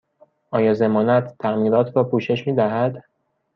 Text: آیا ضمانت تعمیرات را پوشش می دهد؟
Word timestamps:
آیا 0.51 0.73
ضمانت 0.73 1.35
تعمیرات 1.39 1.95
را 1.95 2.03
پوشش 2.03 2.47
می 2.47 2.55
دهد؟ 2.55 3.03